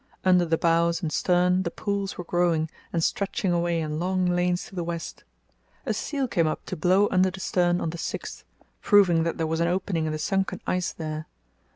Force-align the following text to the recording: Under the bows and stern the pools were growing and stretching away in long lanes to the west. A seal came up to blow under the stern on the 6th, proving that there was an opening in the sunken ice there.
Under 0.25 0.45
the 0.45 0.57
bows 0.57 1.03
and 1.03 1.11
stern 1.13 1.61
the 1.61 1.69
pools 1.69 2.17
were 2.17 2.23
growing 2.23 2.71
and 2.91 3.03
stretching 3.03 3.51
away 3.51 3.79
in 3.79 3.99
long 3.99 4.25
lanes 4.25 4.65
to 4.65 4.73
the 4.73 4.83
west. 4.83 5.23
A 5.85 5.93
seal 5.93 6.27
came 6.27 6.47
up 6.47 6.65
to 6.65 6.75
blow 6.75 7.07
under 7.11 7.29
the 7.29 7.39
stern 7.39 7.79
on 7.79 7.91
the 7.91 7.99
6th, 7.99 8.43
proving 8.81 9.21
that 9.21 9.37
there 9.37 9.45
was 9.45 9.59
an 9.59 9.67
opening 9.67 10.07
in 10.07 10.11
the 10.11 10.17
sunken 10.17 10.59
ice 10.65 10.91
there. 10.91 11.27